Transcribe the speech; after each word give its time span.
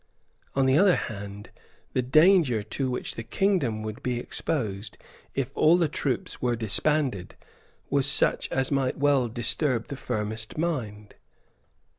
On 0.55 0.65
the 0.65 0.79
other 0.79 0.95
hand, 0.95 1.51
the 1.93 2.01
danger 2.01 2.63
to 2.63 2.89
which 2.89 3.13
the 3.13 3.21
kingdom 3.21 3.83
would 3.83 4.01
be 4.01 4.19
exposed 4.19 4.97
if 5.35 5.51
all 5.53 5.77
the 5.77 5.87
troops 5.87 6.41
were 6.41 6.55
disbanded 6.55 7.35
was 7.91 8.07
such 8.09 8.49
as 8.51 8.71
might 8.71 8.97
well 8.97 9.29
disturb 9.29 9.89
the 9.89 9.95
firmest 9.95 10.57
mind. 10.57 11.13